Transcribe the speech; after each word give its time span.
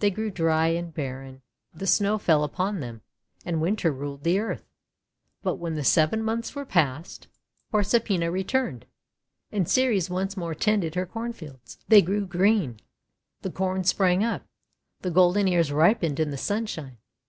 They 0.00 0.10
grew 0.10 0.32
dry 0.32 0.66
and 0.70 0.92
barren, 0.92 1.42
the 1.72 1.86
Snow 1.86 2.18
fell 2.18 2.42
upon 2.42 2.80
them, 2.80 3.02
and 3.46 3.60
Winter 3.60 3.92
ruled 3.92 4.24
the 4.24 4.40
earth. 4.40 4.64
But 5.44 5.60
when 5.60 5.76
the 5.76 5.84
seven 5.84 6.24
months 6.24 6.56
were 6.56 6.64
passed 6.64 7.28
430 7.70 8.18
THE 8.18 8.24
WONDER 8.24 8.26
GARDEN 8.26 8.30
Proserpina 8.48 8.62
returned, 8.62 8.86
and 9.52 9.68
Ceres 9.68 10.10
once 10.10 10.36
more 10.36 10.56
tended 10.56 10.96
her 10.96 11.06
Cornfields. 11.06 11.78
They 11.86 12.02
grew 12.02 12.26
green, 12.26 12.80
the 13.42 13.52
Corn 13.52 13.84
sprang 13.84 14.24
up, 14.24 14.42
the 15.02 15.10
golden 15.12 15.46
ears 15.46 15.70
ripened 15.70 16.18
in 16.18 16.32
the 16.32 16.36
sunshine. 16.36 16.96